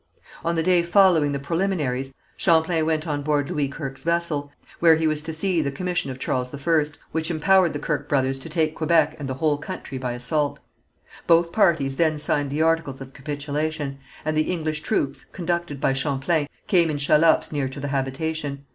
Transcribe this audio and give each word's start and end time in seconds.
On 0.43 0.55
the 0.55 0.63
day 0.63 0.81
following 0.81 1.31
the 1.31 1.37
preliminaries, 1.37 2.15
Champlain 2.35 2.87
went 2.87 3.05
on 3.05 3.21
board 3.21 3.51
Louis 3.51 3.69
Kirke's 3.69 4.01
vessel, 4.03 4.51
where 4.79 4.95
he 4.95 5.05
was 5.05 5.21
to 5.21 5.31
see 5.31 5.61
the 5.61 5.69
commission 5.69 6.09
of 6.09 6.17
Charles 6.17 6.51
I, 6.55 6.83
which 7.11 7.29
empowered 7.29 7.73
the 7.73 7.77
Kirke 7.77 8.09
brothers 8.09 8.39
to 8.39 8.49
take 8.49 8.73
Quebec 8.73 9.15
and 9.19 9.29
the 9.29 9.35
whole 9.35 9.59
country 9.59 9.99
by 9.99 10.13
assault. 10.13 10.57
Both 11.27 11.51
parties 11.51 11.97
then 11.97 12.17
signed 12.17 12.49
the 12.49 12.63
articles 12.63 12.99
of 12.99 13.13
capitulation, 13.13 13.99
and 14.25 14.35
the 14.35 14.51
English 14.51 14.81
troops, 14.81 15.23
conducted 15.23 15.79
by 15.79 15.93
Champlain, 15.93 16.47
came 16.65 16.89
in 16.89 16.97
shallops 16.97 17.51
near 17.51 17.69
to 17.69 17.79
the 17.79 17.89
habitation. 17.89 18.65